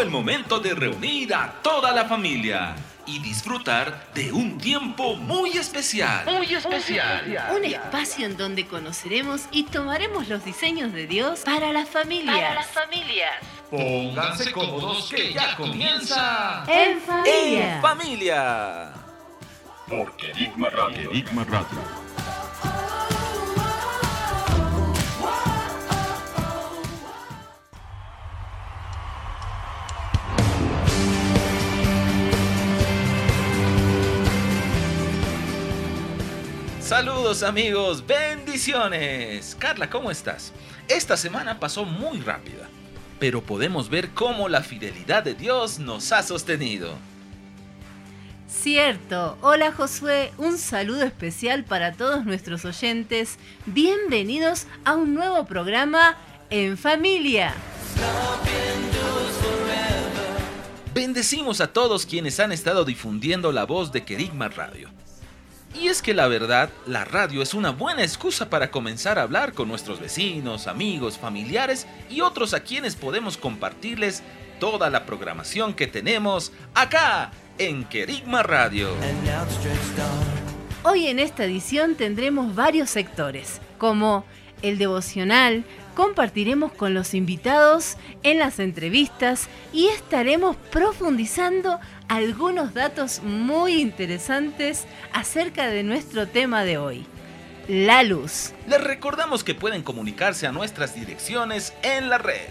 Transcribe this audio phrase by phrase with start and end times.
[0.00, 2.74] Llegó el momento de reunir a toda la familia
[3.04, 6.24] y disfrutar de un tiempo muy especial.
[6.24, 7.50] Muy especial.
[7.54, 12.34] Un espacio en donde conoceremos y tomaremos los diseños de Dios para las familias.
[12.34, 13.30] Para las familias.
[13.70, 16.64] Pónganse cómodos que ya comienza.
[16.66, 17.74] En familia.
[17.74, 18.92] En familia.
[19.86, 21.10] Porque Enigma Radio.
[21.10, 21.99] Enigma Radio.
[36.90, 39.56] Saludos amigos, bendiciones.
[39.60, 40.52] Carla, ¿cómo estás?
[40.88, 42.68] Esta semana pasó muy rápida,
[43.20, 46.98] pero podemos ver cómo la fidelidad de Dios nos ha sostenido.
[48.48, 49.38] Cierto.
[49.40, 53.38] Hola Josué, un saludo especial para todos nuestros oyentes.
[53.66, 56.16] Bienvenidos a un nuevo programa
[56.50, 57.54] en familia.
[60.92, 64.88] Bendecimos a todos quienes han estado difundiendo la voz de Kerigma Radio.
[65.74, 69.52] Y es que la verdad, la radio es una buena excusa para comenzar a hablar
[69.52, 74.22] con nuestros vecinos, amigos, familiares y otros a quienes podemos compartirles
[74.58, 78.90] toda la programación que tenemos acá en Kerigma Radio.
[80.82, 84.24] Hoy en esta edición tendremos varios sectores, como
[84.62, 85.64] el devocional,
[86.00, 95.66] compartiremos con los invitados en las entrevistas y estaremos profundizando algunos datos muy interesantes acerca
[95.66, 97.04] de nuestro tema de hoy.
[97.68, 98.54] La luz.
[98.66, 102.48] Les recordamos que pueden comunicarse a nuestras direcciones en la red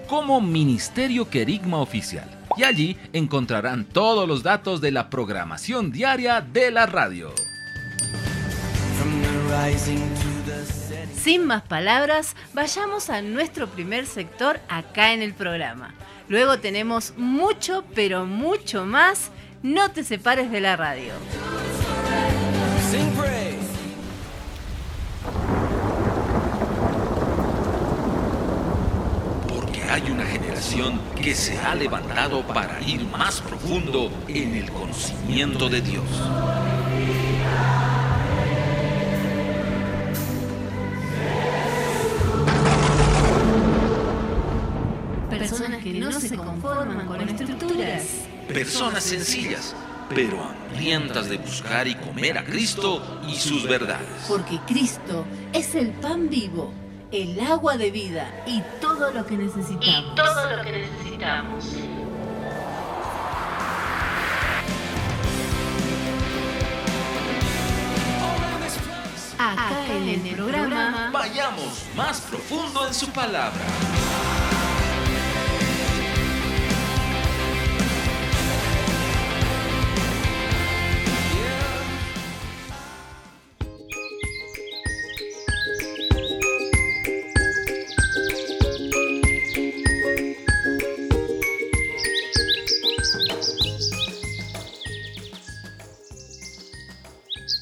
[0.08, 2.30] como Ministerio Querigma Oficial.
[2.56, 7.34] Y allí encontrarán todos los datos de la programación diaria de la radio.
[11.20, 15.96] Sin más palabras, vayamos a nuestro primer sector acá en el programa.
[16.30, 19.30] Luego tenemos mucho, pero mucho más.
[19.62, 21.14] No te separes de la radio.
[29.48, 35.70] Porque hay una generación que se ha levantado para ir más profundo en el conocimiento
[35.70, 36.04] de Dios.
[45.50, 48.04] Personas que no se conforman con estructuras.
[48.48, 49.76] Personas sencillas,
[50.08, 54.08] pero hambrientas de buscar y comer a Cristo y sus verdades.
[54.30, 56.72] Porque Cristo es el pan vivo,
[57.12, 60.14] el agua de vida y todo lo que necesitamos.
[60.14, 61.66] Y todo lo que necesitamos.
[69.38, 73.60] Acá en el programa Vayamos más profundo en su palabra.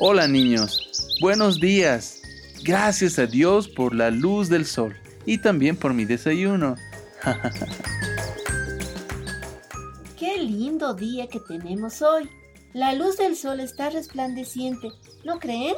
[0.03, 0.89] Hola niños,
[1.21, 2.23] buenos días.
[2.63, 4.95] Gracias a Dios por la luz del sol
[5.27, 6.75] y también por mi desayuno.
[10.17, 12.27] Qué lindo día que tenemos hoy.
[12.73, 14.89] La luz del sol está resplandeciente,
[15.23, 15.75] ¿no creen?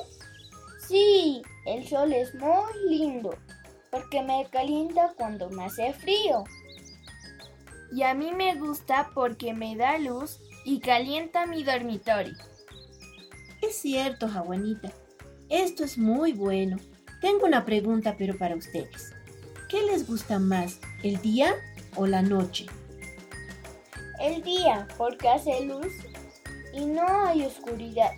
[0.88, 3.38] Sí, el sol es muy lindo
[3.92, 6.46] porque me calienta cuando me hace frío.
[7.92, 12.53] Y a mí me gusta porque me da luz y calienta mi dormitorio.
[13.64, 14.92] Es cierto, Jaguanita.
[15.50, 16.78] Esto es muy bueno.
[17.22, 19.14] Tengo una pregunta, pero para ustedes.
[19.70, 21.56] ¿Qué les gusta más, el día
[21.96, 22.66] o la noche?
[24.20, 25.94] El día porque hace luz
[26.74, 28.12] y no hay oscuridad.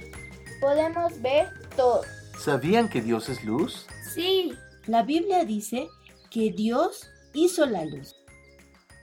[0.60, 2.02] Podemos ver todo.
[2.40, 3.86] ¿Sabían que Dios es luz?
[4.14, 4.52] Sí,
[4.88, 5.88] La Biblia dice
[6.32, 8.16] que Dios hizo la luz.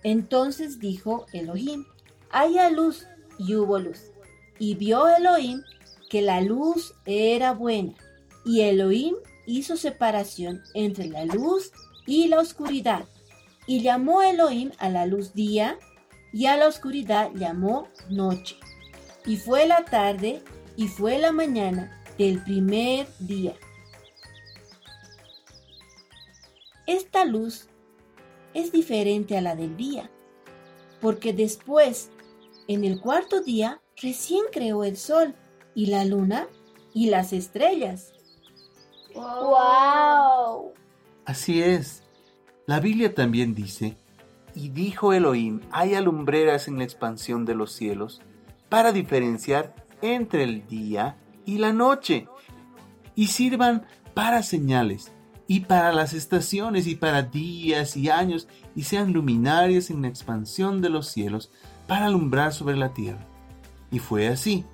[0.02, 1.86] Entonces dijo Elohim,
[2.30, 3.06] haya luz,
[3.38, 4.10] y hubo luz.
[4.58, 5.62] Y vio Elohim
[6.12, 7.94] que la luz era buena,
[8.44, 9.14] y Elohim
[9.46, 11.72] hizo separación entre la luz
[12.06, 13.06] y la oscuridad.
[13.66, 15.78] Y llamó Elohim a la luz día,
[16.30, 18.56] y a la oscuridad llamó noche.
[19.24, 20.42] Y fue la tarde,
[20.76, 23.54] y fue la mañana del primer día.
[26.86, 27.68] esta luz
[28.52, 30.10] es diferente a la del día,
[31.00, 32.10] porque después,
[32.68, 35.34] en el cuarto día, recién creó el sol
[35.74, 36.46] y la luna
[36.94, 38.12] y las estrellas.
[39.14, 40.72] ¡Wow!
[41.24, 42.02] Así es.
[42.66, 43.96] La Biblia también dice,
[44.54, 48.22] y dijo Elohim, haya lumbreras en la expansión de los cielos,
[48.68, 52.28] para diferenciar entre el día y la noche,
[53.14, 55.12] y sirvan para señales,
[55.46, 60.80] y para las estaciones, y para días y años, y sean luminarias en la expansión
[60.80, 61.50] de los cielos,
[61.86, 63.26] para alumbrar sobre la tierra.
[63.90, 64.64] Y fue así.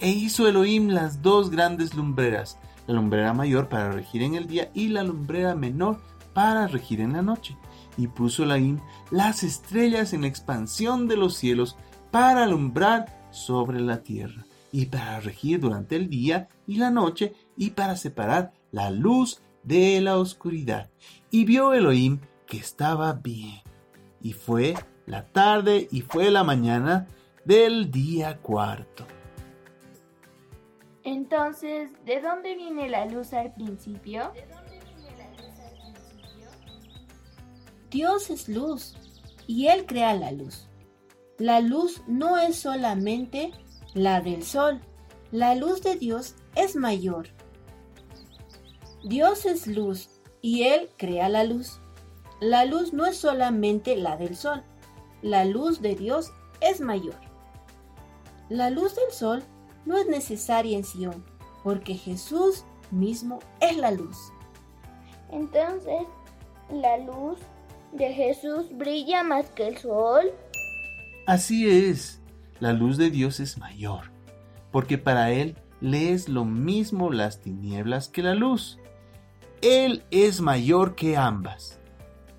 [0.00, 4.70] E hizo Elohim las dos grandes lumbreras, la lumbrera mayor para regir en el día
[4.74, 5.98] y la lumbrera menor
[6.34, 7.56] para regir en la noche.
[7.96, 8.78] Y puso Elohim
[9.10, 11.76] las estrellas en expansión de los cielos
[12.12, 17.70] para alumbrar sobre la tierra, y para regir durante el día y la noche, y
[17.70, 20.90] para separar la luz de la oscuridad.
[21.30, 23.60] Y vio Elohim que estaba bien.
[24.22, 24.74] Y fue
[25.06, 27.08] la tarde y fue la mañana
[27.44, 29.04] del día cuarto.
[31.10, 34.30] Entonces, ¿de dónde viene la luz al principio?
[37.90, 38.94] Dios es luz
[39.46, 40.68] y Él crea la luz.
[41.38, 43.52] La luz no es solamente
[43.94, 44.82] la del sol,
[45.30, 47.28] la luz de Dios es mayor.
[49.02, 50.10] Dios es luz
[50.42, 51.80] y Él crea la luz.
[52.42, 54.62] La luz no es solamente la del sol,
[55.22, 57.18] la luz de Dios es mayor.
[58.50, 59.42] La luz del sol
[59.88, 61.24] no es necesaria en Sion,
[61.64, 64.18] porque Jesús mismo es la luz.
[65.32, 66.02] Entonces,
[66.70, 67.38] ¿la luz
[67.92, 70.30] de Jesús brilla más que el sol?
[71.26, 72.20] Así es,
[72.60, 74.10] la luz de Dios es mayor,
[74.72, 78.78] porque para Él le es lo mismo las tinieblas que la luz.
[79.62, 81.78] Él es mayor que ambas.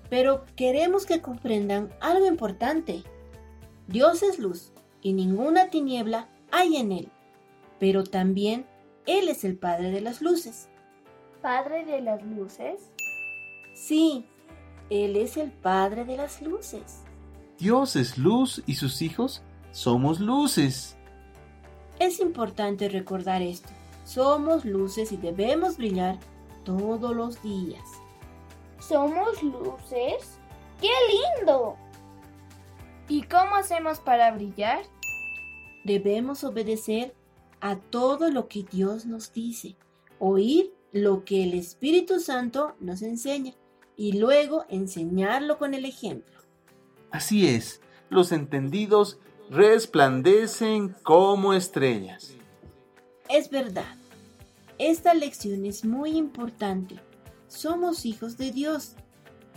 [0.08, 3.02] Pero queremos que comprendan algo importante.
[3.88, 4.72] Dios es luz
[5.02, 7.12] y ninguna tiniebla hay en Él.
[7.80, 8.66] Pero también
[9.06, 10.68] Él es el Padre de las luces.
[11.42, 12.92] ¿Padre de las luces?
[13.74, 14.26] Sí,
[14.90, 17.02] Él es el Padre de las luces.
[17.58, 19.42] Dios es luz y sus hijos
[19.72, 20.96] somos luces.
[21.98, 23.70] Es importante recordar esto.
[24.04, 26.18] Somos luces y debemos brillar
[26.64, 27.84] todos los días.
[28.78, 30.38] ¿Somos luces?
[30.80, 30.88] ¡Qué
[31.42, 31.76] lindo!
[33.08, 34.82] ¿Y cómo hacemos para brillar?
[35.84, 37.14] Debemos obedecer
[37.60, 39.76] a todo lo que Dios nos dice,
[40.18, 43.54] oír lo que el Espíritu Santo nos enseña
[43.96, 46.38] y luego enseñarlo con el ejemplo.
[47.10, 49.18] Así es, los entendidos
[49.50, 52.34] resplandecen como estrellas.
[53.28, 53.96] Es verdad.
[54.78, 56.96] Esta lección es muy importante.
[57.48, 58.94] Somos hijos de Dios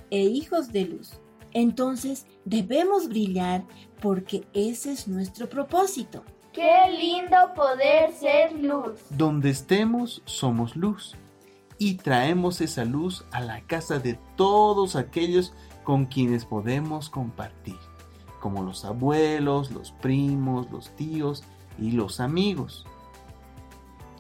[0.09, 1.13] e hijos de luz.
[1.53, 3.63] Entonces debemos brillar
[4.01, 6.23] porque ese es nuestro propósito.
[6.53, 8.99] ¡Qué lindo poder ser luz!
[9.09, 11.15] Donde estemos somos luz
[11.79, 15.51] y traemos esa luz a la casa de todos aquellos
[15.83, 17.77] con quienes podemos compartir,
[18.39, 21.43] como los abuelos, los primos, los tíos
[21.79, 22.85] y los amigos.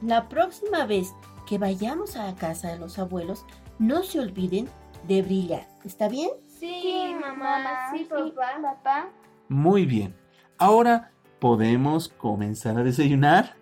[0.01, 1.13] La próxima vez
[1.45, 3.45] que vayamos a la casa de los abuelos,
[3.77, 4.67] no se olviden
[5.07, 5.67] de brillar.
[5.83, 6.31] ¿Está bien?
[6.59, 7.91] Sí, mamá.
[7.95, 8.59] Sí, papá.
[8.59, 9.09] papá.
[9.49, 10.15] Muy bien.
[10.57, 11.11] Ahora
[11.43, 13.57] podemos comenzar a desayunar.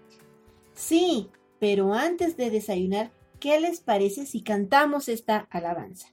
[0.76, 3.10] Sí, pero antes de desayunar,
[3.40, 6.10] ¿qué les parece si cantamos esta alabanza?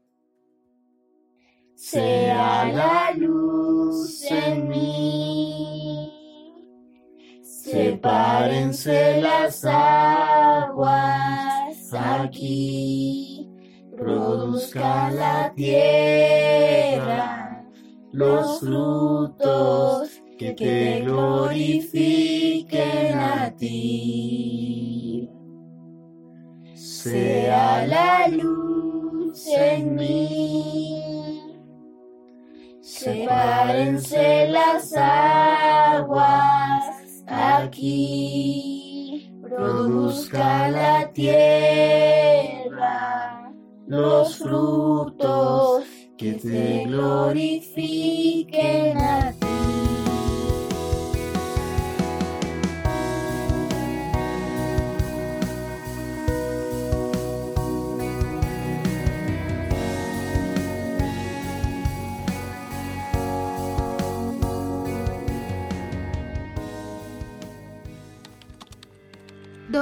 [1.75, 6.11] Sea la luz en mí.
[7.43, 10.97] Sepárense las aguas
[11.93, 13.47] aquí.
[13.95, 17.39] Produzca la tierra
[18.13, 25.29] los frutos que te glorifiquen a ti.
[26.75, 31.03] Sea la luz en mí.
[32.81, 36.25] Sepárense las aguas
[37.27, 39.35] aquí.
[39.43, 41.49] Produzca la tierra
[43.89, 45.85] los frutos
[46.17, 49.28] que te glorifiquen a ti.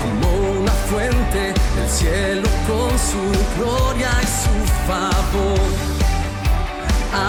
[0.02, 3.22] como una fuente del cielo con su
[3.56, 4.56] gloria y su
[4.88, 5.68] favor.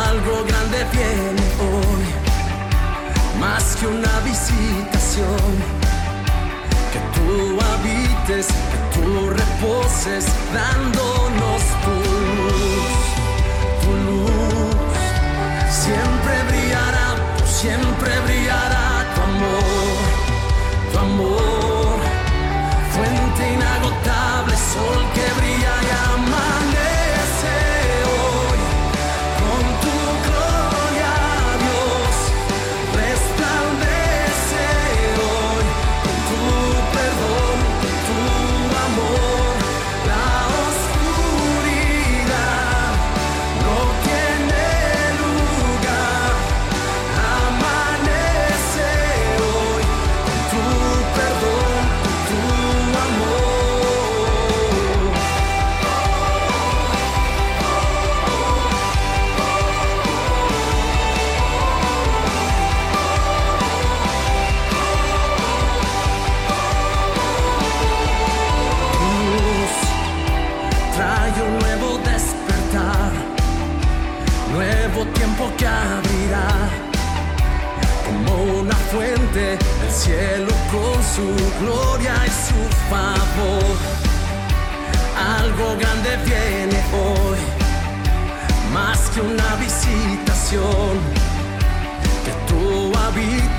[0.07, 2.05] Algo grande viene hoy,
[3.39, 5.51] más que una visitación
[6.91, 12.00] que tú habites, que tú reposes, dándonos tu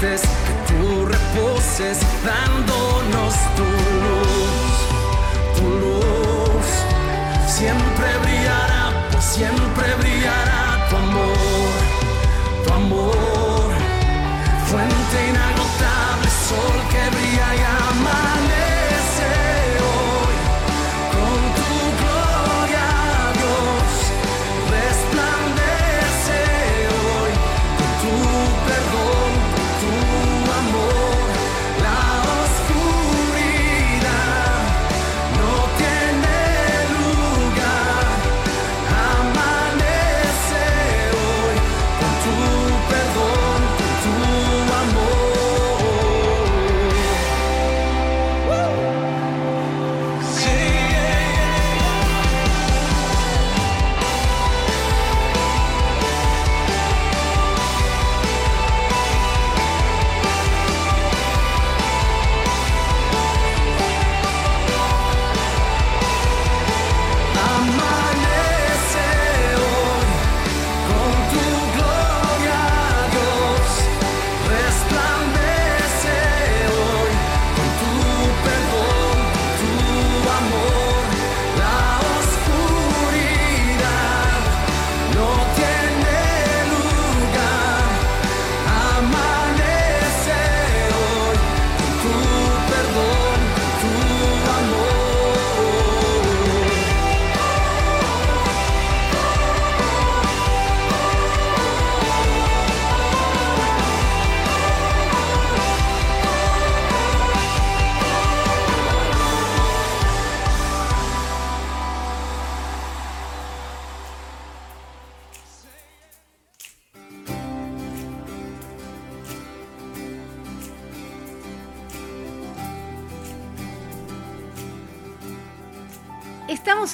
[0.03, 0.19] que
[0.67, 3.63] tú reposes, dándonos tu
[4.03, 4.75] luz,
[5.57, 6.67] tu luz.
[7.47, 10.12] Siempre brillará, siempre brillará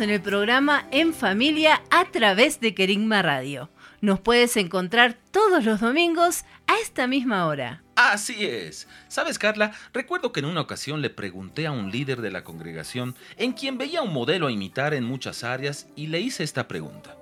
[0.00, 3.68] En el programa En Familia a través de Querigma Radio.
[4.00, 7.82] Nos puedes encontrar todos los domingos a esta misma hora.
[7.96, 8.86] Así es.
[9.08, 9.72] ¿Sabes, Carla?
[9.92, 13.76] Recuerdo que en una ocasión le pregunté a un líder de la congregación, en quien
[13.76, 17.16] veía un modelo a imitar en muchas áreas, y le hice esta pregunta.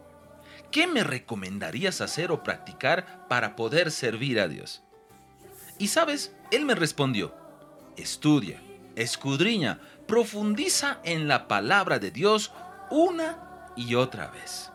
[0.70, 4.82] ¿Qué me recomendarías hacer o practicar para poder servir a Dios?
[5.78, 7.34] Y sabes, él me respondió,
[7.96, 8.60] estudia,
[8.96, 12.52] escudriña, profundiza en la palabra de Dios
[12.90, 13.38] una
[13.76, 14.70] y otra vez.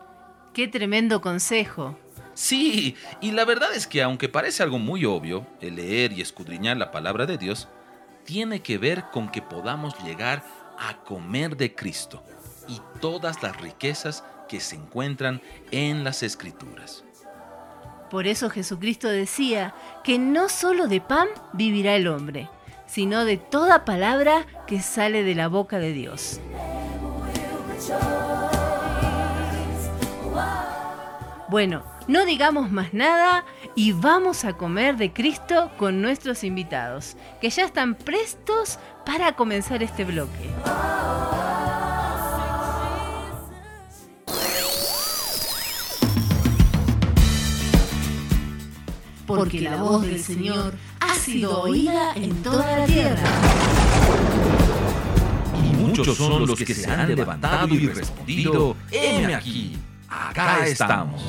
[0.52, 1.98] Qué tremendo consejo.
[2.34, 6.76] Sí, y la verdad es que aunque parece algo muy obvio, el leer y escudriñar
[6.76, 7.68] la palabra de Dios,
[8.24, 10.44] tiene que ver con que podamos llegar
[10.78, 12.22] a comer de Cristo
[12.68, 17.04] y todas las riquezas que se encuentran en las escrituras.
[18.10, 22.48] Por eso Jesucristo decía que no solo de pan vivirá el hombre,
[22.86, 26.40] sino de toda palabra que sale de la boca de Dios.
[31.48, 37.50] Bueno, no digamos más nada y vamos a comer de Cristo con nuestros invitados, que
[37.50, 40.48] ya están prestos para comenzar este bloque.
[49.26, 53.51] Porque la voz del Señor ha sido oída en toda la tierra.
[55.98, 59.76] Muchos son los que se han levantado y respondido, heme aquí,
[60.08, 61.22] acá estamos.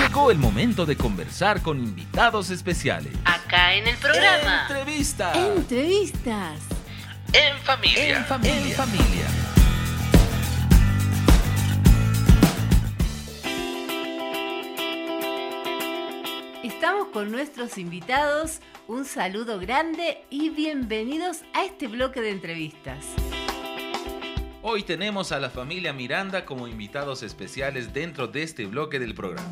[0.00, 3.12] Llegó el momento de conversar con invitados especiales.
[3.24, 4.68] Acá en el programa.
[4.68, 5.36] Entrevistas.
[5.36, 6.60] Entrevistas.
[7.32, 8.18] En familia.
[8.18, 8.56] En familia.
[8.56, 9.37] En familia.
[17.12, 18.60] Con nuestros invitados.
[18.86, 23.04] Un saludo grande y bienvenidos a este bloque de entrevistas.
[24.62, 29.48] Hoy tenemos a la familia Miranda como invitados especiales dentro de este bloque del programa.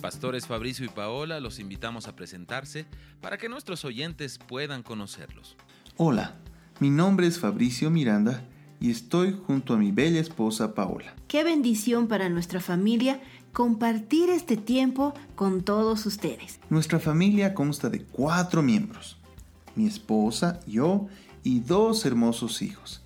[0.00, 2.86] Pastores Fabricio y Paola los invitamos a presentarse
[3.20, 5.56] para que nuestros oyentes puedan conocerlos.
[5.96, 6.36] Hola,
[6.80, 8.44] mi nombre es Fabricio Miranda
[8.80, 11.14] y estoy junto a mi bella esposa Paola.
[11.28, 13.20] Qué bendición para nuestra familia
[13.52, 16.58] compartir este tiempo con todos ustedes.
[16.70, 19.18] Nuestra familia consta de cuatro miembros.
[19.74, 21.06] Mi esposa, yo
[21.42, 23.02] y dos hermosos hijos,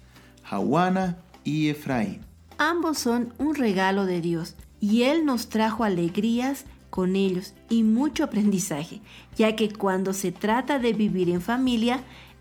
[0.48, 2.20] Hawana y Efraín.
[2.58, 8.24] Ambos son un regalo de Dios y Él nos trajo alegrías con ellos y mucho
[8.24, 9.00] aprendizaje,
[9.36, 12.00] ya que cuando se trata de vivir en familia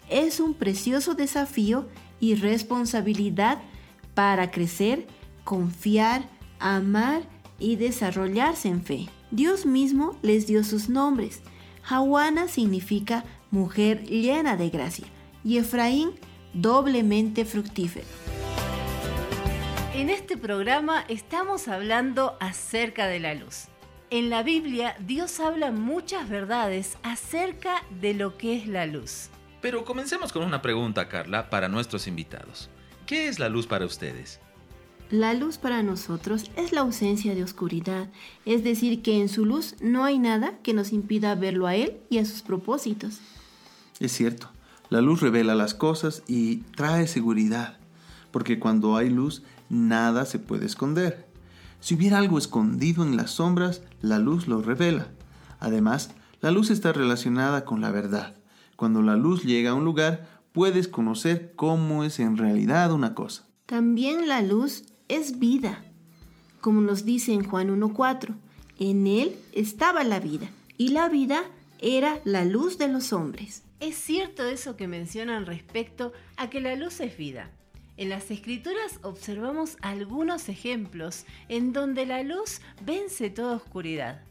[0.09, 1.87] es un precioso desafío
[2.19, 3.59] y responsabilidad
[4.13, 5.07] para crecer,
[5.43, 7.23] confiar, amar
[7.59, 9.07] y desarrollarse en fe.
[9.31, 11.41] Dios mismo les dio sus nombres.
[11.87, 15.05] Hawana significa mujer llena de gracia
[15.43, 16.11] y Efraín
[16.53, 18.07] doblemente fructífero.
[19.93, 23.67] En este programa estamos hablando acerca de la luz.
[24.09, 29.29] En la Biblia Dios habla muchas verdades acerca de lo que es la luz.
[29.61, 32.69] Pero comencemos con una pregunta, Carla, para nuestros invitados.
[33.05, 34.39] ¿Qué es la luz para ustedes?
[35.11, 38.09] La luz para nosotros es la ausencia de oscuridad,
[38.43, 41.97] es decir, que en su luz no hay nada que nos impida verlo a Él
[42.09, 43.19] y a sus propósitos.
[43.99, 44.49] Es cierto,
[44.89, 47.77] la luz revela las cosas y trae seguridad,
[48.31, 51.27] porque cuando hay luz nada se puede esconder.
[51.81, 55.09] Si hubiera algo escondido en las sombras, la luz lo revela.
[55.59, 58.37] Además, la luz está relacionada con la verdad.
[58.75, 63.45] Cuando la luz llega a un lugar, puedes conocer cómo es en realidad una cosa.
[63.67, 65.83] También la luz es vida.
[66.61, 68.35] Como nos dice en Juan 1.4,
[68.79, 71.43] en él estaba la vida, y la vida
[71.79, 73.63] era la luz de los hombres.
[73.79, 77.51] Es cierto eso que mencionan respecto a que la luz es vida.
[77.97, 84.21] En las escrituras observamos algunos ejemplos en donde la luz vence toda oscuridad.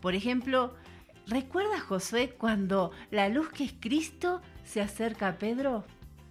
[0.00, 0.74] Por ejemplo,
[1.26, 5.84] ¿recuerda Josué cuando la luz que es Cristo se acerca a Pedro?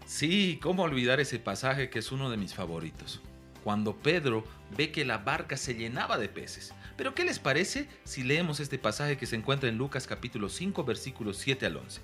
[0.05, 3.21] Sí, ¿cómo olvidar ese pasaje que es uno de mis favoritos?
[3.63, 4.43] Cuando Pedro
[4.75, 6.73] ve que la barca se llenaba de peces.
[6.97, 10.83] Pero ¿qué les parece si leemos este pasaje que se encuentra en Lucas capítulo 5
[10.83, 12.01] versículos 7 al 11?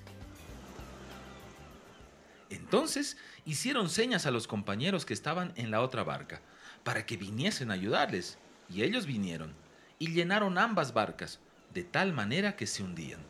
[2.50, 6.40] Entonces hicieron señas a los compañeros que estaban en la otra barca,
[6.84, 8.38] para que viniesen a ayudarles,
[8.70, 9.52] y ellos vinieron,
[9.98, 11.40] y llenaron ambas barcas,
[11.74, 13.20] de tal manera que se hundían.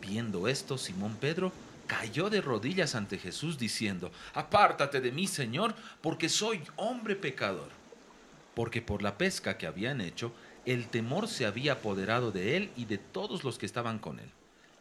[0.00, 1.52] Viendo esto, Simón Pedro
[1.92, 7.68] cayó de rodillas ante Jesús diciendo, Apártate de mí, Señor, porque soy hombre pecador.
[8.54, 10.32] Porque por la pesca que habían hecho,
[10.64, 14.30] el temor se había apoderado de él y de todos los que estaban con él,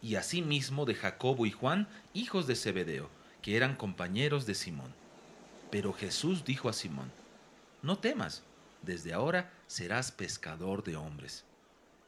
[0.02, 3.10] y asimismo de Jacobo y Juan, hijos de Zebedeo,
[3.42, 4.94] que eran compañeros de Simón.
[5.70, 7.12] Pero Jesús dijo a Simón,
[7.82, 8.44] No temas,
[8.84, 11.44] desde ahora serás pescador de hombres.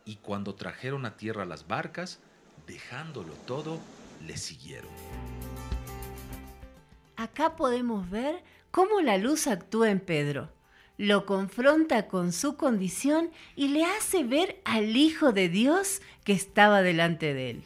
[0.05, 2.19] Y cuando trajeron a tierra las barcas,
[2.67, 3.81] dejándolo todo,
[4.25, 4.89] le siguieron.
[7.15, 10.51] Acá podemos ver cómo la luz actúa en Pedro.
[10.97, 16.81] Lo confronta con su condición y le hace ver al Hijo de Dios que estaba
[16.81, 17.63] delante de él.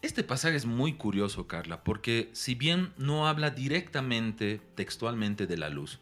[0.00, 5.70] Este pasaje es muy curioso, Carla, porque si bien no habla directamente, textualmente de la
[5.70, 5.98] luz,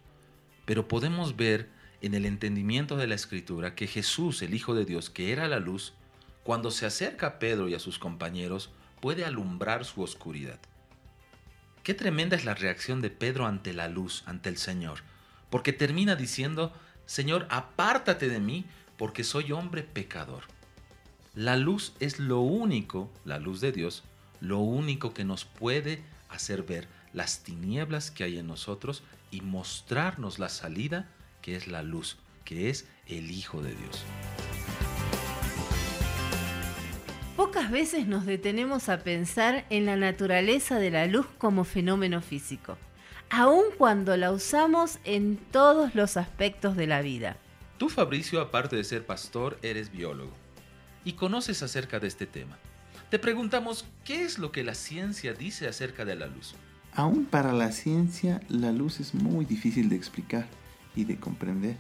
[0.67, 1.71] pero podemos ver
[2.03, 5.61] en el entendimiento de la escritura que Jesús, el Hijo de Dios, que era la
[5.61, 5.95] luz,
[6.43, 10.59] cuando se acerca a Pedro y a sus compañeros, puede alumbrar su oscuridad.
[11.83, 15.01] Qué tremenda es la reacción de Pedro ante la luz, ante el Señor,
[15.51, 16.73] porque termina diciendo,
[17.07, 18.65] Señor, apártate de mí,
[18.99, 20.45] porque soy hombre pecador.
[21.35, 24.03] La luz es lo único, la luz de Dios,
[24.41, 30.39] lo único que nos puede hacer ver las tinieblas que hay en nosotros y mostrarnos
[30.39, 31.09] la salida
[31.43, 34.05] que es la luz, que es el Hijo de Dios.
[37.47, 42.77] Pocas veces nos detenemos a pensar en la naturaleza de la luz como fenómeno físico,
[43.31, 47.37] aun cuando la usamos en todos los aspectos de la vida.
[47.79, 50.33] Tú, Fabricio, aparte de ser pastor, eres biólogo
[51.05, 52.59] y conoces acerca de este tema.
[53.11, 56.57] Te preguntamos, ¿qué es lo que la ciencia dice acerca de la luz?
[56.95, 60.49] Aún para la ciencia, la luz es muy difícil de explicar
[60.97, 61.77] y de comprender,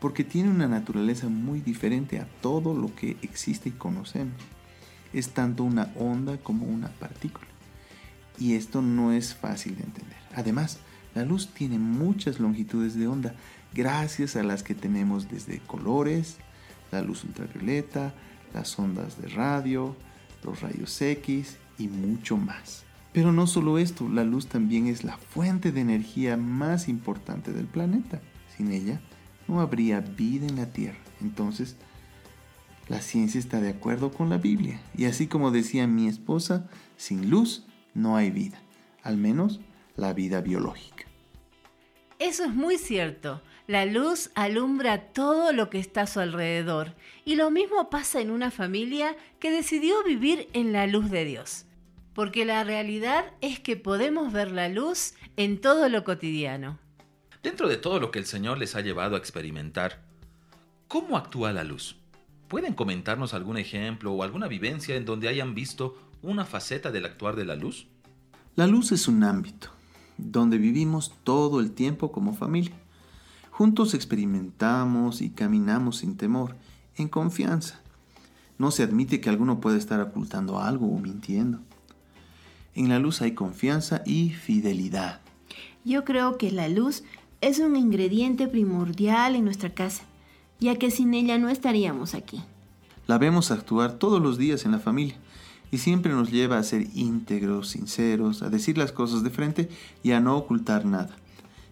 [0.00, 4.53] porque tiene una naturaleza muy diferente a todo lo que existe y conocemos.
[5.14, 7.46] Es tanto una onda como una partícula.
[8.38, 10.18] Y esto no es fácil de entender.
[10.34, 10.78] Además,
[11.14, 13.34] la luz tiene muchas longitudes de onda,
[13.72, 16.36] gracias a las que tenemos desde colores,
[16.90, 18.12] la luz ultravioleta,
[18.52, 19.96] las ondas de radio,
[20.42, 22.84] los rayos X y mucho más.
[23.12, 27.66] Pero no solo esto, la luz también es la fuente de energía más importante del
[27.66, 28.20] planeta.
[28.56, 29.00] Sin ella,
[29.46, 30.98] no habría vida en la Tierra.
[31.20, 31.76] Entonces,
[32.88, 34.80] la ciencia está de acuerdo con la Biblia.
[34.96, 38.60] Y así como decía mi esposa, sin luz no hay vida.
[39.02, 39.60] Al menos
[39.96, 41.04] la vida biológica.
[42.18, 43.40] Eso es muy cierto.
[43.66, 46.94] La luz alumbra todo lo que está a su alrededor.
[47.24, 51.64] Y lo mismo pasa en una familia que decidió vivir en la luz de Dios.
[52.14, 56.78] Porque la realidad es que podemos ver la luz en todo lo cotidiano.
[57.42, 60.02] Dentro de todo lo que el Señor les ha llevado a experimentar,
[60.86, 61.96] ¿cómo actúa la luz?
[62.48, 67.36] ¿Pueden comentarnos algún ejemplo o alguna vivencia en donde hayan visto una faceta del actuar
[67.36, 67.86] de la luz?
[68.56, 69.70] La luz es un ámbito
[70.16, 72.74] donde vivimos todo el tiempo como familia.
[73.50, 76.56] Juntos experimentamos y caminamos sin temor,
[76.96, 77.80] en confianza.
[78.58, 81.60] No se admite que alguno pueda estar ocultando algo o mintiendo.
[82.74, 85.20] En la luz hay confianza y fidelidad.
[85.84, 87.04] Yo creo que la luz
[87.40, 90.02] es un ingrediente primordial en nuestra casa,
[90.60, 92.42] ya que sin ella no estaríamos aquí.
[93.06, 95.16] La vemos actuar todos los días en la familia
[95.70, 99.68] y siempre nos lleva a ser íntegros, sinceros, a decir las cosas de frente
[100.02, 101.16] y a no ocultar nada.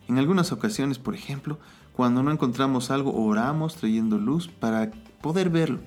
[0.09, 1.59] En algunas ocasiones, por ejemplo,
[1.93, 4.91] cuando no encontramos algo, oramos trayendo luz para
[5.21, 5.81] poder verlo,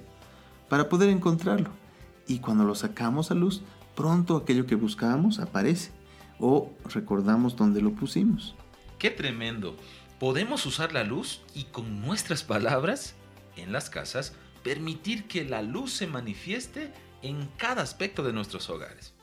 [0.69, 1.69] para poder encontrarlo.
[2.27, 3.61] Y cuando lo sacamos a luz,
[3.95, 5.91] pronto aquello que buscábamos aparece
[6.39, 8.55] o recordamos dónde lo pusimos.
[8.97, 9.75] ¡Qué tremendo!
[10.19, 13.15] Podemos usar la luz y con nuestras palabras,
[13.57, 19.13] en las casas, permitir que la luz se manifieste en cada aspecto de nuestros hogares.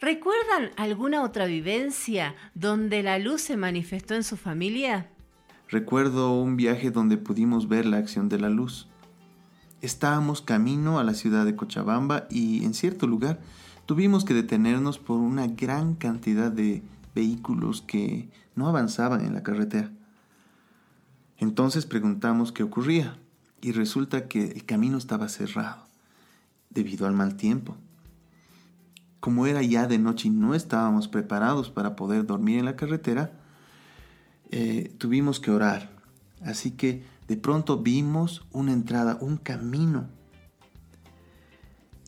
[0.00, 5.08] ¿Recuerdan alguna otra vivencia donde la luz se manifestó en su familia?
[5.68, 8.88] Recuerdo un viaje donde pudimos ver la acción de la luz.
[9.80, 13.40] Estábamos camino a la ciudad de Cochabamba y en cierto lugar
[13.86, 16.82] tuvimos que detenernos por una gran cantidad de
[17.14, 19.90] vehículos que no avanzaban en la carretera.
[21.38, 23.18] Entonces preguntamos qué ocurría
[23.60, 25.84] y resulta que el camino estaba cerrado
[26.70, 27.76] debido al mal tiempo.
[29.20, 33.32] Como era ya de noche y no estábamos preparados para poder dormir en la carretera,
[34.50, 35.90] eh, tuvimos que orar.
[36.42, 40.08] Así que de pronto vimos una entrada, un camino.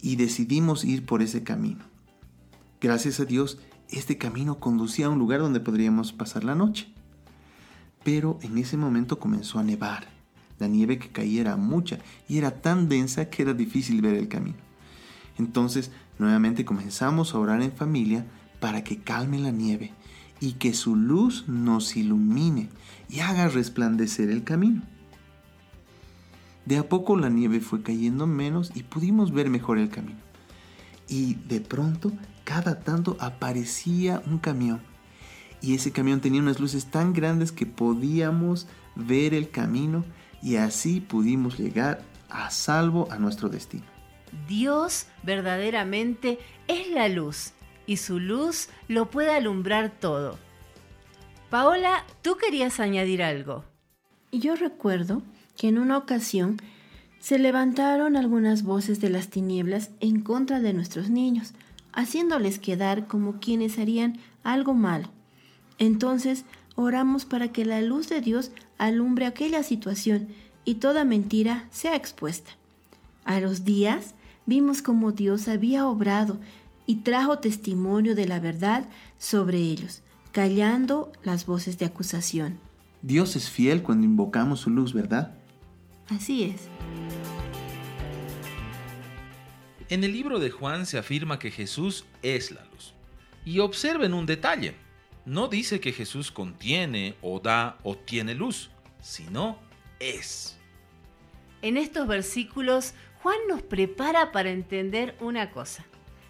[0.02, 1.84] Y decidimos ir por ese camino.
[2.80, 3.58] Gracias a Dios,
[3.88, 6.92] este camino conducía a un lugar donde podríamos pasar la noche.
[8.06, 10.06] Pero en ese momento comenzó a nevar.
[10.60, 14.28] La nieve que caía era mucha y era tan densa que era difícil ver el
[14.28, 14.58] camino.
[15.38, 18.24] Entonces, nuevamente comenzamos a orar en familia
[18.60, 19.92] para que calme la nieve
[20.38, 22.68] y que su luz nos ilumine
[23.08, 24.82] y haga resplandecer el camino.
[26.64, 30.20] De a poco la nieve fue cayendo menos y pudimos ver mejor el camino.
[31.08, 32.12] Y de pronto,
[32.44, 34.80] cada tanto aparecía un camión.
[35.60, 40.04] Y ese camión tenía unas luces tan grandes que podíamos ver el camino
[40.42, 43.84] y así pudimos llegar a salvo a nuestro destino.
[44.48, 46.38] Dios verdaderamente
[46.68, 47.52] es la luz
[47.86, 50.38] y su luz lo puede alumbrar todo.
[51.50, 53.64] Paola, tú querías añadir algo.
[54.32, 55.22] Yo recuerdo
[55.56, 56.58] que en una ocasión
[57.18, 61.54] se levantaron algunas voces de las tinieblas en contra de nuestros niños,
[61.92, 65.08] haciéndoles quedar como quienes harían algo malo.
[65.78, 70.28] Entonces oramos para que la luz de Dios alumbre aquella situación
[70.64, 72.52] y toda mentira sea expuesta.
[73.24, 74.14] A los días
[74.46, 76.38] vimos como Dios había obrado
[76.86, 82.58] y trajo testimonio de la verdad sobre ellos, callando las voces de acusación.
[83.02, 85.34] Dios es fiel cuando invocamos su luz, ¿verdad?
[86.08, 86.68] Así es.
[89.88, 92.94] En el libro de Juan se afirma que Jesús es la luz.
[93.44, 94.74] Y observen un detalle.
[95.26, 98.70] No dice que Jesús contiene o da o tiene luz,
[99.02, 99.58] sino
[99.98, 100.56] es.
[101.62, 105.84] En estos versículos, Juan nos prepara para entender una cosa.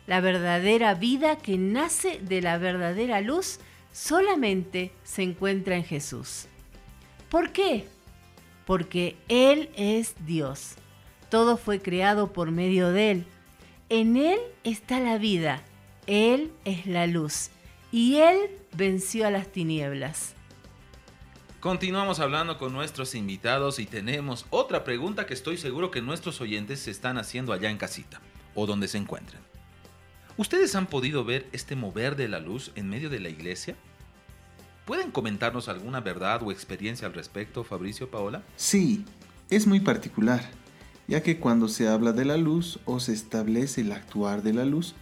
[0.07, 3.59] La verdadera vida que nace de la verdadera luz
[3.93, 6.47] solamente se encuentra en Jesús.
[7.29, 7.85] ¿Por qué?
[8.65, 10.77] Porque Él es Dios.
[11.29, 13.27] Todo fue creado por medio de Él.
[13.91, 15.63] En Él está la vida.
[16.07, 17.51] Él es la luz.
[17.93, 18.37] Y Él
[18.77, 20.35] venció a las tinieblas.
[21.61, 26.81] Continuamos hablando con nuestros invitados y tenemos otra pregunta que estoy seguro que nuestros oyentes
[26.81, 28.21] se están haciendo allá en casita
[28.55, 29.41] o donde se encuentren.
[30.37, 33.75] ¿Ustedes han podido ver este mover de la luz en medio de la iglesia?
[34.85, 38.43] ¿Pueden comentarnos alguna verdad o experiencia al respecto, Fabricio Paola?
[38.57, 39.05] Sí,
[39.49, 40.49] es muy particular,
[41.09, 44.65] ya que cuando se habla de la luz o se establece el actuar de la
[44.65, 44.95] luz,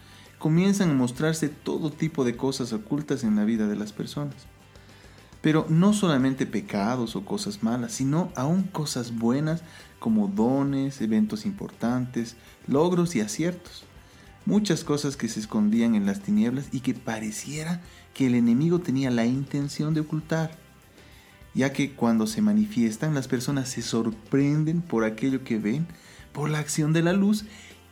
[0.45, 4.35] comienzan a mostrarse todo tipo de cosas ocultas en la vida de las personas.
[5.41, 9.63] Pero no solamente pecados o cosas malas, sino aún cosas buenas
[9.99, 13.85] como dones, eventos importantes, logros y aciertos.
[14.45, 17.81] Muchas cosas que se escondían en las tinieblas y que pareciera
[18.13, 20.59] que el enemigo tenía la intención de ocultar,
[21.55, 25.87] ya que cuando se manifiestan las personas se sorprenden por aquello que ven,
[26.35, 27.47] por la acción de la luz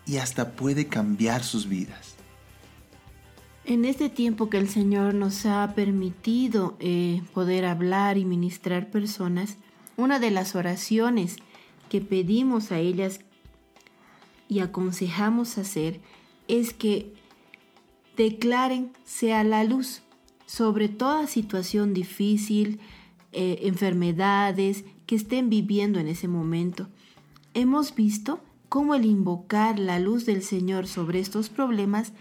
[0.05, 2.17] y hasta puede cambiar sus vidas.
[3.64, 9.57] En este tiempo que el Señor nos ha permitido eh, poder hablar y ministrar personas,
[9.96, 11.37] una de las oraciones
[11.88, 13.20] que pedimos a ellas
[14.48, 16.01] y aconsejamos hacer
[16.48, 17.14] es que
[18.16, 20.03] declaren sea la luz
[20.44, 22.81] sobre toda situación difícil,
[23.31, 26.88] eh, enfermedades que estén viviendo en ese momento.
[27.55, 32.12] Hemos visto cómo el invocar la luz del Señor sobre estos problemas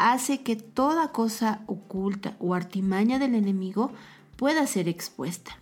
[0.00, 3.92] hace que toda cosa oculta o artimaña del enemigo
[4.36, 5.58] pueda ser expuesta.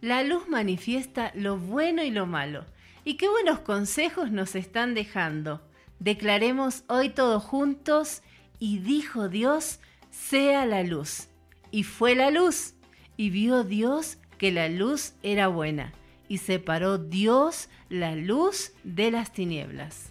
[0.00, 2.64] La luz manifiesta lo bueno y lo malo.
[3.04, 5.62] Y qué buenos consejos nos están dejando.
[5.98, 8.22] Declaremos hoy todos juntos,
[8.58, 11.28] y dijo Dios, sea la luz.
[11.70, 12.74] Y fue la luz,
[13.16, 15.92] y vio Dios que la luz era buena,
[16.28, 20.10] y separó Dios la luz de las tinieblas.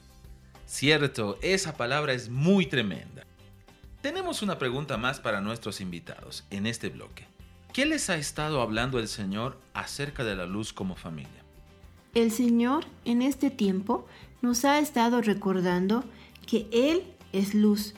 [0.66, 3.25] Cierto, esa palabra es muy tremenda.
[4.06, 7.26] Tenemos una pregunta más para nuestros invitados en este bloque.
[7.74, 11.44] ¿Qué les ha estado hablando el Señor acerca de la luz como familia?
[12.14, 14.06] El Señor en este tiempo
[14.44, 16.04] nos ha estado recordando
[16.46, 17.02] que Él
[17.34, 17.96] es luz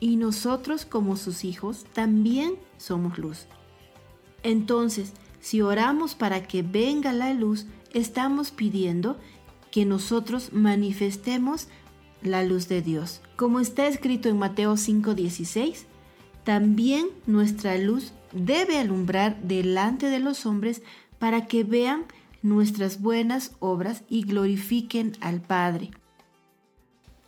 [0.00, 3.44] y nosotros como sus hijos también somos luz.
[4.42, 9.20] Entonces, si oramos para que venga la luz, estamos pidiendo
[9.70, 11.68] que nosotros manifestemos
[12.22, 13.20] la luz de Dios.
[13.40, 15.86] Como está escrito en Mateo 5:16,
[16.44, 20.82] también nuestra luz debe alumbrar delante de los hombres
[21.18, 22.04] para que vean
[22.42, 25.90] nuestras buenas obras y glorifiquen al Padre.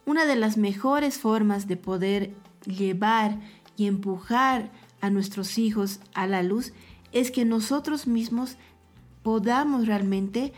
[0.05, 2.35] Una de las mejores formas de poder
[2.67, 3.41] llevar
[3.79, 4.71] y empujar
[5.01, 6.75] a nuestros hijos a la luz
[7.13, 8.59] es que nosotros mismos
[9.23, 10.53] podamos realmente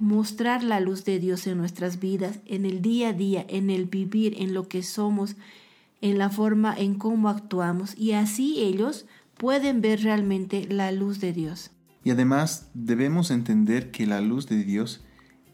[0.00, 3.84] mostrar la luz de Dios en nuestras vidas, en el día a día, en el
[3.84, 5.36] vivir, en lo que somos,
[6.00, 11.32] en la forma en cómo actuamos y así ellos pueden ver realmente la luz de
[11.32, 11.70] Dios.
[12.02, 15.04] Y además debemos entender que la luz de Dios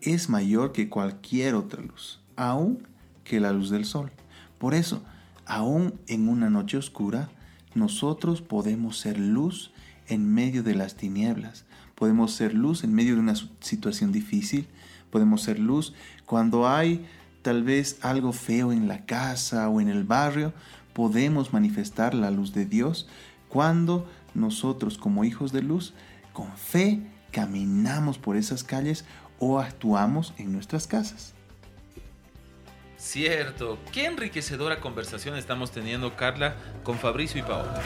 [0.00, 2.86] es mayor que cualquier otra luz, aún
[3.24, 4.12] que la luz del sol.
[4.58, 5.02] Por eso,
[5.44, 7.30] aún en una noche oscura,
[7.74, 9.72] nosotros podemos ser luz
[10.08, 11.65] en medio de las tinieblas.
[11.96, 14.68] Podemos ser luz en medio de una situación difícil.
[15.10, 15.94] podemos ser luz.
[16.26, 17.06] Cuando hay
[17.42, 20.52] tal vez algo feo en la casa o en el barrio,
[20.92, 23.08] podemos manifestar la luz de Dios
[23.48, 25.94] cuando nosotros como hijos de luz,
[26.32, 27.00] con fe,
[27.32, 29.04] caminamos por esas calles
[29.38, 31.34] o actuamos en nuestras casas.
[32.98, 37.80] Cierto, qué enriquecedora conversación estamos teniendo Carla con Fabricio y Paola.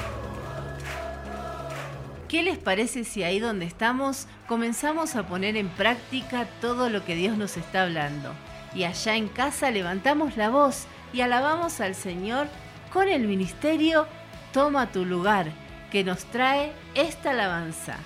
[2.31, 7.17] ¿Qué les parece si ahí donde estamos comenzamos a poner en práctica todo lo que
[7.17, 8.33] Dios nos está hablando?
[8.73, 12.47] Y allá en casa levantamos la voz y alabamos al Señor
[12.93, 14.07] con el ministerio
[14.53, 15.51] Toma tu lugar,
[15.91, 17.97] que nos trae esta alabanza.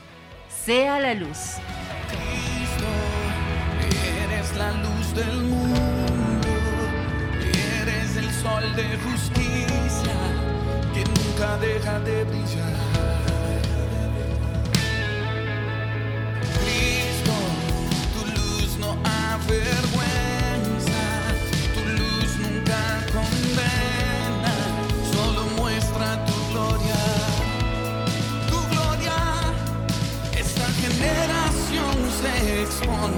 [0.49, 1.57] Sea la luz.
[2.09, 2.89] Cristo,
[4.25, 6.49] eres la luz del mundo,
[7.43, 10.15] eres el sol de justicia
[10.95, 12.94] que nunca deja de brillar.
[32.85, 33.14] Se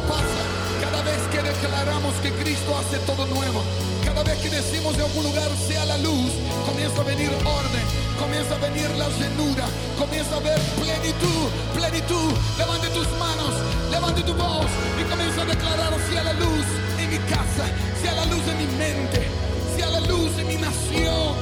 [0.00, 3.62] pasa cada vez que declaramos que Cristo hace todo nuevo.
[4.04, 6.32] Cada vez que decimos de algún lugar sea la luz,
[6.66, 7.84] comienza a venir orden,
[8.18, 9.64] comienza a venir la llenura,
[9.96, 12.32] comienza a ver plenitud, plenitud.
[12.58, 13.54] Levante tus manos,
[13.90, 14.66] levante tu voz
[15.00, 16.66] y comienza a declarar sea la luz
[16.98, 17.64] en mi casa,
[18.02, 19.28] sea la luz en mi mente,
[19.76, 21.34] sea la luz en mi nación,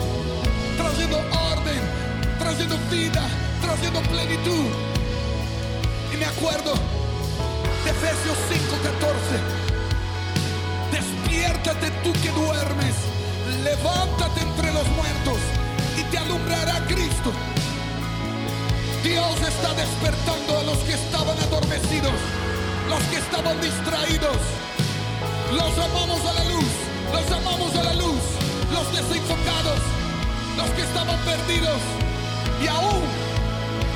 [0.76, 1.80] trayendo orden,
[2.38, 3.22] trayendo vida,
[3.62, 4.68] trayendo plenitud.
[6.12, 6.99] Y me acuerdo
[7.91, 9.41] Efesios 5:14.
[10.93, 12.95] Despiértate tú que duermes,
[13.64, 15.38] levántate entre los muertos
[15.99, 17.32] y te alumbrará Cristo.
[19.03, 22.14] Dios está despertando a los que estaban adormecidos,
[22.88, 24.38] los que estaban distraídos.
[25.51, 26.72] Los amamos a la luz,
[27.11, 28.22] los amamos a la luz,
[28.72, 29.80] los desenfocados,
[30.57, 31.80] los que estaban perdidos.
[32.62, 33.03] Y aún,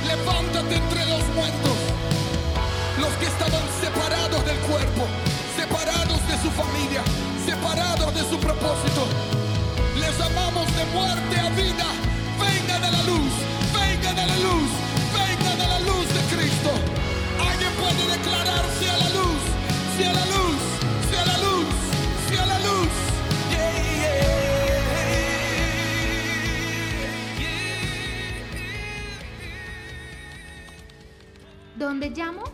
[0.09, 1.78] levántate entre los muertos,
[3.05, 5.02] los que estaban separados del cuerpo,
[5.57, 7.02] separados de su familia,
[7.44, 9.02] separados de su propósito.
[10.00, 11.88] Les amamos de muerte a vida.
[12.40, 13.32] Vengan a la luz,
[13.80, 14.70] venga de la luz,
[15.20, 16.70] venga de la luz de Cristo.
[17.48, 19.40] Alguien puede declarar sea la luz,
[19.96, 20.59] sea la luz,
[21.11, 21.66] sea la luz,
[22.28, 22.88] sea la luz.
[31.76, 32.53] ¿Dónde llamo?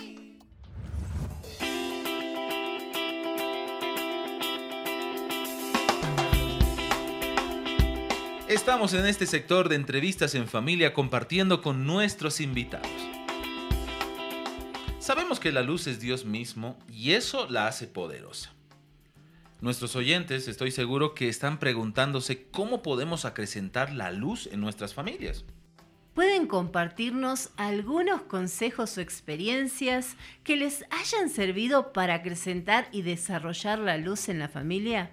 [8.47, 12.89] Estamos en este sector de entrevistas en familia compartiendo con nuestros invitados.
[14.99, 18.58] Sabemos que la luz es Dios mismo y eso la hace poderosa.
[19.61, 25.45] Nuestros oyentes estoy seguro que están preguntándose cómo podemos acrecentar la luz en nuestras familias.
[26.15, 33.97] ¿Pueden compartirnos algunos consejos o experiencias que les hayan servido para acrecentar y desarrollar la
[33.97, 35.11] luz en la familia?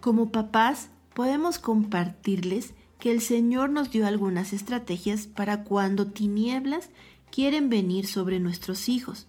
[0.00, 6.90] Como papás, podemos compartirles que el Señor nos dio algunas estrategias para cuando tinieblas
[7.30, 9.28] quieren venir sobre nuestros hijos.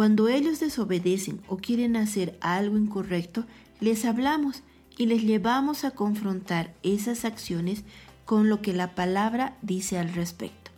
[0.00, 3.44] Cuando ellos desobedecen o quieren hacer algo incorrecto,
[3.80, 4.62] les hablamos
[4.96, 7.84] y les llevamos a confrontar esas acciones
[8.24, 10.70] con lo que la palabra dice al respecto.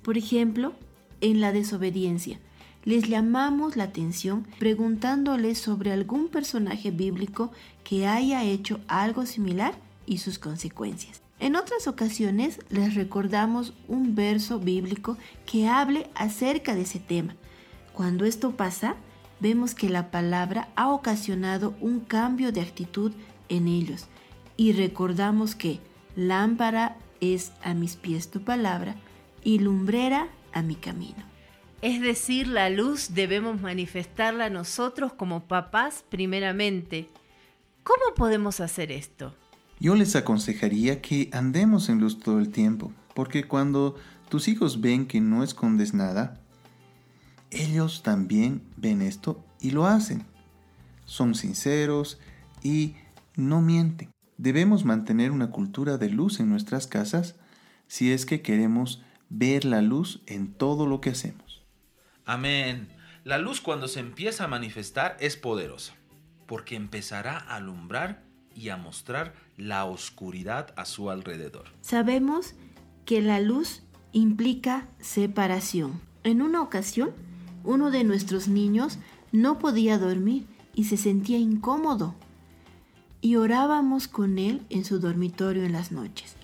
[0.00, 0.72] Por ejemplo,
[1.20, 2.40] en la desobediencia,
[2.86, 7.52] les llamamos la atención preguntándoles sobre algún personaje bíblico
[7.84, 9.74] que haya hecho algo similar
[10.06, 11.20] y sus consecuencias.
[11.40, 17.36] En otras ocasiones les recordamos un verso bíblico que hable acerca de ese tema.
[17.96, 18.94] Cuando esto pasa,
[19.40, 23.12] vemos que la palabra ha ocasionado un cambio de actitud
[23.48, 24.04] en ellos
[24.58, 25.80] y recordamos que
[26.14, 28.96] lámpara es a mis pies tu palabra
[29.42, 31.24] y lumbrera a mi camino.
[31.80, 37.08] Es decir, la luz debemos manifestarla nosotros como papás primeramente.
[37.82, 39.34] ¿Cómo podemos hacer esto?
[39.80, 43.96] Yo les aconsejaría que andemos en luz todo el tiempo, porque cuando
[44.28, 46.42] tus hijos ven que no escondes nada,
[47.50, 50.24] ellos también ven esto y lo hacen.
[51.04, 52.18] Son sinceros
[52.62, 52.96] y
[53.36, 54.10] no mienten.
[54.38, 57.36] Debemos mantener una cultura de luz en nuestras casas
[57.86, 61.64] si es que queremos ver la luz en todo lo que hacemos.
[62.24, 62.88] Amén.
[63.24, 65.94] La luz cuando se empieza a manifestar es poderosa,
[66.46, 68.22] porque empezará a alumbrar
[68.54, 71.64] y a mostrar la oscuridad a su alrededor.
[71.80, 72.54] Sabemos
[73.04, 73.82] que la luz
[74.12, 76.00] implica separación.
[76.24, 77.12] En una ocasión,
[77.66, 78.98] uno de nuestros niños
[79.32, 82.14] no podía dormir y se sentía incómodo.
[83.20, 86.36] Y orábamos con él en su dormitorio en las noches.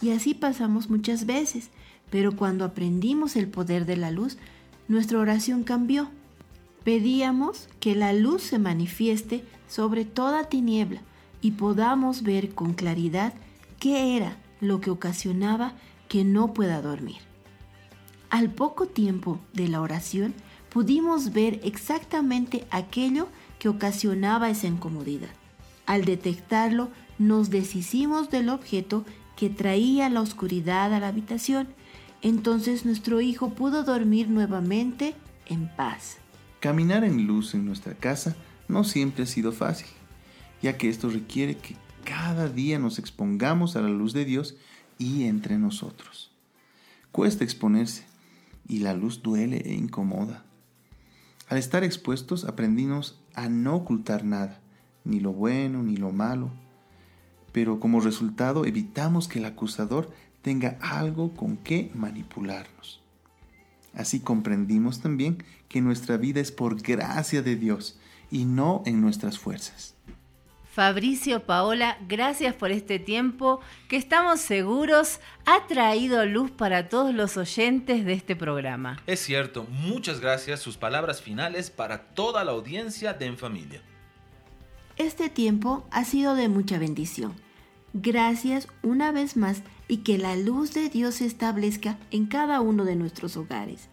[0.00, 1.70] Y así pasamos muchas veces,
[2.10, 4.38] pero cuando aprendimos el poder de la luz,
[4.88, 6.08] nuestra oración cambió.
[6.84, 11.02] Pedíamos que la luz se manifieste sobre toda tiniebla
[11.40, 13.34] y podamos ver con claridad
[13.78, 15.74] qué era lo que ocasionaba
[16.08, 17.18] que no pueda dormir.
[18.30, 20.34] Al poco tiempo de la oración,
[20.72, 25.28] pudimos ver exactamente aquello que ocasionaba esa incomodidad.
[25.84, 29.04] Al detectarlo, nos deshicimos del objeto
[29.36, 31.68] que traía la oscuridad a la habitación.
[32.22, 35.14] Entonces nuestro hijo pudo dormir nuevamente
[35.46, 36.16] en paz.
[36.60, 38.34] Caminar en luz en nuestra casa
[38.68, 39.88] no siempre ha sido fácil,
[40.62, 44.56] ya que esto requiere que cada día nos expongamos a la luz de Dios
[44.98, 46.30] y entre nosotros.
[47.10, 48.04] Cuesta exponerse
[48.66, 50.44] y la luz duele e incomoda.
[51.48, 54.60] Al estar expuestos aprendimos a no ocultar nada,
[55.04, 56.50] ni lo bueno ni lo malo,
[57.52, 63.02] pero como resultado evitamos que el acusador tenga algo con que manipularnos.
[63.94, 67.98] Así comprendimos también que nuestra vida es por gracia de Dios
[68.30, 69.91] y no en nuestras fuerzas.
[70.72, 77.36] Fabricio, Paola, gracias por este tiempo que estamos seguros ha traído luz para todos los
[77.36, 78.98] oyentes de este programa.
[79.06, 80.60] Es cierto, muchas gracias.
[80.60, 83.82] Sus palabras finales para toda la audiencia de En Familia.
[84.96, 87.34] Este tiempo ha sido de mucha bendición.
[87.92, 92.86] Gracias una vez más y que la luz de Dios se establezca en cada uno
[92.86, 93.90] de nuestros hogares,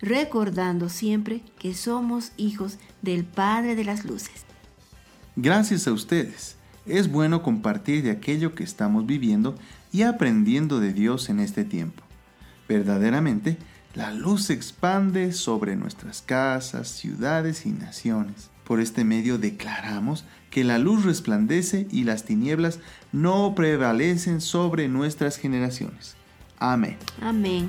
[0.00, 4.47] recordando siempre que somos hijos del Padre de las Luces.
[5.40, 6.56] Gracias a ustedes.
[6.84, 9.54] Es bueno compartir de aquello que estamos viviendo
[9.92, 12.02] y aprendiendo de Dios en este tiempo.
[12.68, 13.56] Verdaderamente,
[13.94, 18.50] la luz se expande sobre nuestras casas, ciudades y naciones.
[18.64, 22.80] Por este medio declaramos que la luz resplandece y las tinieblas
[23.12, 26.16] no prevalecen sobre nuestras generaciones.
[26.58, 26.96] Amén.
[27.22, 27.68] Amén.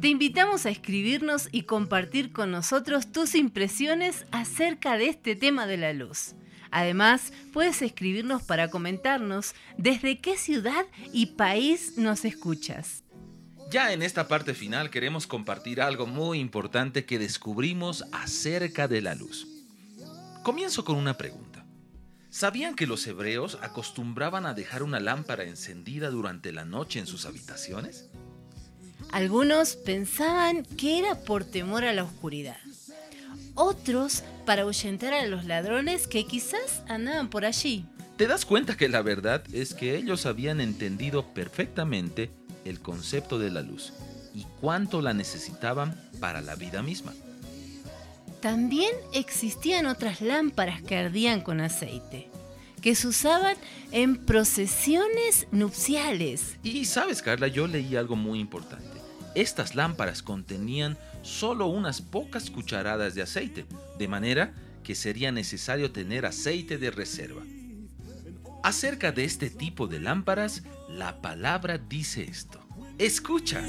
[0.00, 5.78] Te invitamos a escribirnos y compartir con nosotros tus impresiones acerca de este tema de
[5.78, 6.34] la luz.
[6.74, 13.04] Además, puedes escribirnos para comentarnos desde qué ciudad y país nos escuchas.
[13.70, 19.14] Ya en esta parte final queremos compartir algo muy importante que descubrimos acerca de la
[19.14, 19.46] luz.
[20.42, 21.64] Comienzo con una pregunta.
[22.28, 27.24] ¿Sabían que los hebreos acostumbraban a dejar una lámpara encendida durante la noche en sus
[27.24, 28.10] habitaciones?
[29.12, 32.63] Algunos pensaban que era por temor a la oscuridad.
[33.54, 37.86] Otros para ahuyentar a los ladrones que quizás andaban por allí.
[38.16, 42.30] Te das cuenta que la verdad es que ellos habían entendido perfectamente
[42.64, 43.92] el concepto de la luz
[44.34, 47.12] y cuánto la necesitaban para la vida misma.
[48.40, 52.28] También existían otras lámparas que ardían con aceite,
[52.82, 53.56] que se usaban
[53.90, 56.56] en procesiones nupciales.
[56.62, 59.00] Y sabes, Carla, yo leí algo muy importante.
[59.34, 63.66] Estas lámparas contenían solo unas pocas cucharadas de aceite,
[63.98, 64.54] de manera
[64.84, 67.42] que sería necesario tener aceite de reserva.
[68.62, 72.60] Acerca de este tipo de lámparas, la palabra dice esto.
[72.98, 73.60] Escucha.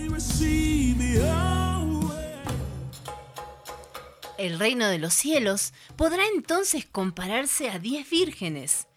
[4.38, 8.88] El reino de los cielos podrá entonces compararse a diez vírgenes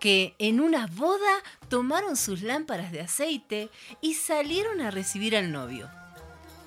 [0.00, 5.88] que en una boda tomaron sus lámparas de aceite y salieron a recibir al novio.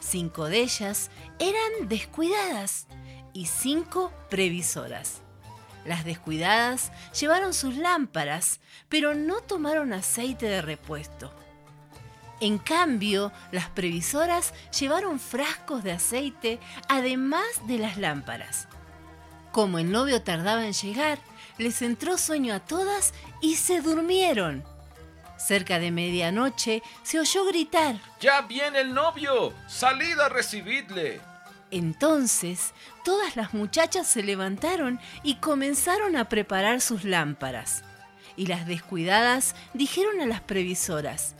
[0.02, 2.88] Cinco de ellas eran descuidadas
[3.34, 5.22] y cinco previsoras.
[5.86, 11.34] Las descuidadas llevaron sus lámparas, pero no tomaron aceite de repuesto.
[12.40, 18.68] En cambio, las previsoras llevaron frascos de aceite además de las lámparas.
[19.52, 21.20] Como el novio tardaba en llegar,
[21.60, 24.64] les entró sueño a todas y se durmieron.
[25.42, 27.96] Cerca de medianoche se oyó gritar.
[28.20, 29.54] ¡Ya viene el novio!
[29.68, 31.20] ¡Salid a recibirle!
[31.72, 32.74] Entonces,
[33.04, 37.84] todas las muchachas se levantaron y comenzaron a preparar sus lámparas.
[38.36, 41.34] Y las descuidadas dijeron a las previsoras,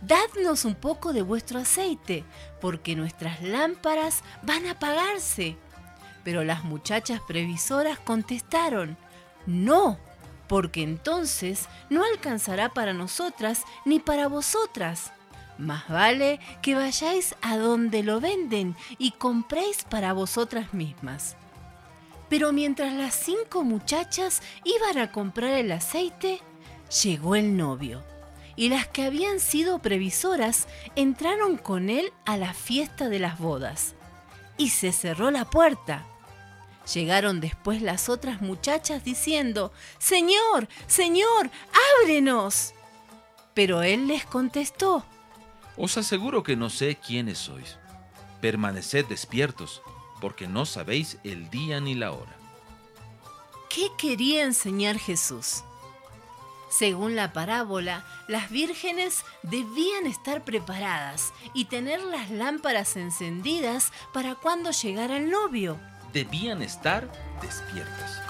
[0.00, 2.24] Dadnos un poco de vuestro aceite,
[2.60, 5.56] porque nuestras lámparas van a apagarse.
[6.24, 8.96] Pero las muchachas previsoras contestaron,
[9.46, 9.98] No,
[10.52, 15.10] porque entonces no alcanzará para nosotras ni para vosotras.
[15.56, 21.36] Más vale que vayáis a donde lo venden y compréis para vosotras mismas.
[22.28, 26.42] Pero mientras las cinco muchachas iban a comprar el aceite,
[27.02, 28.02] llegó el novio.
[28.54, 33.94] Y las que habían sido previsoras entraron con él a la fiesta de las bodas.
[34.58, 36.04] Y se cerró la puerta.
[36.92, 41.50] Llegaron después las otras muchachas diciendo, Señor, Señor,
[42.02, 42.74] ábrenos.
[43.54, 45.04] Pero él les contestó,
[45.76, 47.78] Os aseguro que no sé quiénes sois.
[48.40, 49.82] Permaneced despiertos,
[50.20, 52.36] porque no sabéis el día ni la hora.
[53.68, 55.62] ¿Qué quería enseñar Jesús?
[56.68, 64.70] Según la parábola, las vírgenes debían estar preparadas y tener las lámparas encendidas para cuando
[64.70, 65.78] llegara el novio.
[66.12, 67.10] Debían estar
[67.40, 68.20] despiertas.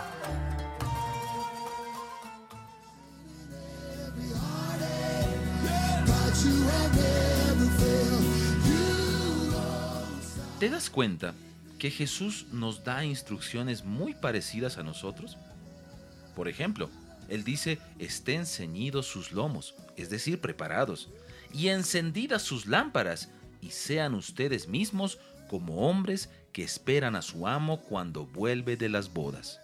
[10.60, 11.34] ¿Te das cuenta
[11.80, 15.36] que Jesús nos da instrucciones muy parecidas a nosotros?
[16.36, 16.88] Por ejemplo,
[17.28, 21.10] Él dice, estén ceñidos sus lomos, es decir, preparados,
[21.52, 23.28] y encendidas sus lámparas,
[23.60, 25.18] y sean ustedes mismos
[25.48, 29.60] como hombres que esperan a su amo cuando vuelve de las bodas.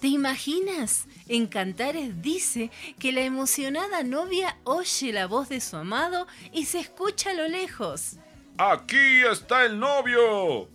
[0.00, 1.06] ¿Te imaginas?
[1.28, 6.80] En Cantares dice que la emocionada novia oye la voz de su amado y se
[6.80, 8.16] escucha a lo lejos.
[8.56, 10.68] Aquí está el novio.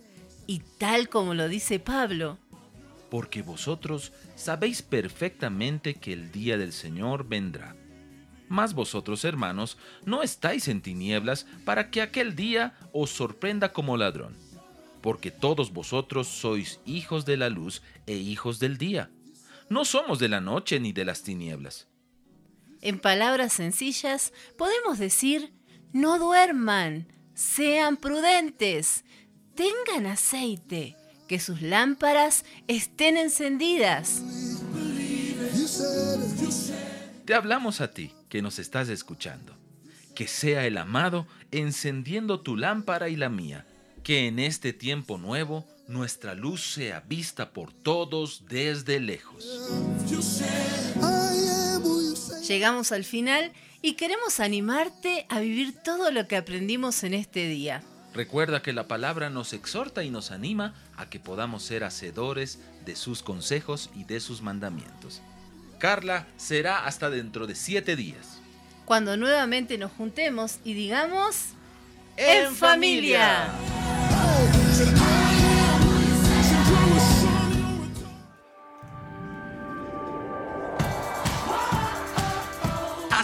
[0.46, 2.38] Y tal como lo dice Pablo,
[3.10, 7.76] porque vosotros sabéis perfectamente que el día del Señor vendrá.
[8.48, 14.36] Mas vosotros, hermanos, no estáis en tinieblas para que aquel día os sorprenda como ladrón,
[15.06, 19.08] porque todos vosotros sois hijos de la luz e hijos del día.
[19.68, 21.86] No somos de la noche ni de las tinieblas.
[22.80, 25.52] En palabras sencillas, podemos decir,
[25.92, 29.04] no duerman, sean prudentes,
[29.54, 30.96] tengan aceite,
[31.28, 34.24] que sus lámparas estén encendidas.
[37.24, 39.56] Te hablamos a ti, que nos estás escuchando.
[40.16, 43.64] Que sea el amado encendiendo tu lámpara y la mía.
[44.06, 49.44] Que en este tiempo nuevo nuestra luz sea vista por todos desde lejos.
[52.46, 53.50] Llegamos al final
[53.82, 57.82] y queremos animarte a vivir todo lo que aprendimos en este día.
[58.14, 62.94] Recuerda que la palabra nos exhorta y nos anima a que podamos ser hacedores de
[62.94, 65.20] sus consejos y de sus mandamientos.
[65.80, 68.40] Carla será hasta dentro de siete días.
[68.84, 71.46] Cuando nuevamente nos juntemos y digamos...
[72.16, 73.50] ¡En, familia!
[74.78, 74.82] Ha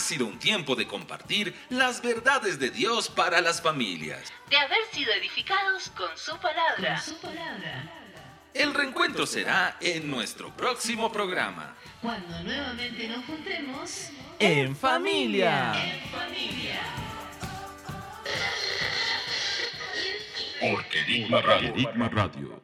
[0.00, 4.32] sido un tiempo de compartir las verdades de Dios para las familias.
[4.48, 6.94] De haber sido edificados con su palabra.
[6.94, 7.84] Con su palabra.
[8.54, 11.76] El reencuentro será en nuestro próximo programa.
[12.00, 15.74] Cuando nuevamente nos juntemos en familia.
[15.74, 16.80] En familia.
[20.70, 22.61] Porque Digma Radio.